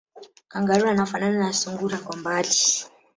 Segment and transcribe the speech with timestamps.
[0.47, 2.49] Kangaroo anafanana na sungura kwa mbali